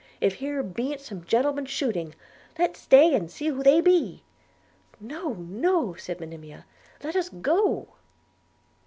[0.19, 2.15] if here ben't some gentlemen shooting–
[2.57, 4.23] let's stay and see who they be!'
[4.99, 6.65] 'No, no!' said Monimia,
[7.03, 7.87] 'let us go.'